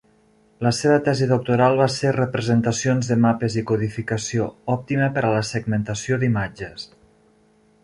La 0.67 0.69
seva 0.75 0.95
tesi 1.07 1.27
doctoral 1.31 1.77
va 1.81 1.87
ser 1.95 2.13
"Representacions 2.15 3.11
de 3.11 3.19
mapes 3.27 3.59
i 3.63 3.65
codificació 3.73 4.49
òptima 4.79 5.13
per 5.19 5.25
a 5.29 5.33
la 5.39 5.45
segmentació 5.53 6.21
d'imatges". 6.25 6.91